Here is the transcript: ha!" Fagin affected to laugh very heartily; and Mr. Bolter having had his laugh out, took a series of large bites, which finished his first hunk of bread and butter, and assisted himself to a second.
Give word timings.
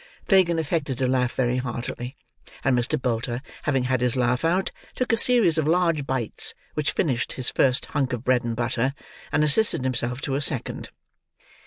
ha!" 0.21 0.25
Fagin 0.29 0.57
affected 0.57 0.97
to 0.97 1.05
laugh 1.05 1.35
very 1.35 1.57
heartily; 1.57 2.15
and 2.63 2.75
Mr. 2.75 2.99
Bolter 2.99 3.39
having 3.65 3.83
had 3.83 4.01
his 4.01 4.17
laugh 4.17 4.43
out, 4.43 4.71
took 4.95 5.13
a 5.13 5.17
series 5.19 5.59
of 5.59 5.67
large 5.67 6.07
bites, 6.07 6.55
which 6.73 6.91
finished 6.93 7.33
his 7.33 7.51
first 7.51 7.85
hunk 7.85 8.11
of 8.11 8.23
bread 8.23 8.43
and 8.43 8.55
butter, 8.55 8.95
and 9.31 9.43
assisted 9.43 9.83
himself 9.83 10.19
to 10.21 10.33
a 10.33 10.41
second. 10.41 10.89